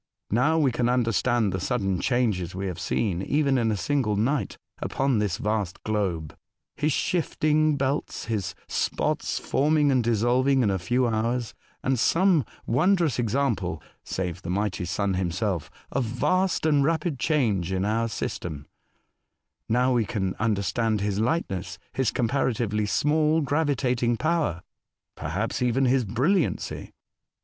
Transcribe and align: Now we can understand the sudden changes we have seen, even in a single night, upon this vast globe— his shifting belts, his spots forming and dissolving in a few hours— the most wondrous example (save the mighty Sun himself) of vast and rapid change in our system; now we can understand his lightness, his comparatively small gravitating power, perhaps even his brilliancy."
Now 0.31 0.57
we 0.57 0.71
can 0.71 0.89
understand 0.89 1.53
the 1.53 1.59
sudden 1.59 1.99
changes 2.01 2.55
we 2.55 2.65
have 2.65 2.79
seen, 2.79 3.21
even 3.21 3.55
in 3.59 3.69
a 3.71 3.77
single 3.77 4.15
night, 4.15 4.57
upon 4.79 5.19
this 5.19 5.37
vast 5.37 5.83
globe— 5.83 6.35
his 6.75 6.91
shifting 6.91 7.77
belts, 7.77 8.25
his 8.25 8.55
spots 8.67 9.37
forming 9.37 9.91
and 9.91 10.03
dissolving 10.03 10.63
in 10.63 10.71
a 10.71 10.79
few 10.79 11.07
hours— 11.07 11.53
the 11.83 11.91
most 12.15 12.47
wondrous 12.65 13.19
example 13.19 13.79
(save 14.03 14.41
the 14.41 14.49
mighty 14.49 14.85
Sun 14.85 15.13
himself) 15.13 15.69
of 15.91 16.03
vast 16.03 16.65
and 16.65 16.83
rapid 16.83 17.19
change 17.19 17.71
in 17.71 17.85
our 17.85 18.07
system; 18.07 18.65
now 19.69 19.93
we 19.93 20.03
can 20.05 20.33
understand 20.39 21.01
his 21.01 21.19
lightness, 21.19 21.77
his 21.93 22.09
comparatively 22.09 22.87
small 22.87 23.39
gravitating 23.41 24.17
power, 24.17 24.63
perhaps 25.15 25.61
even 25.61 25.85
his 25.85 26.05
brilliancy." 26.05 26.91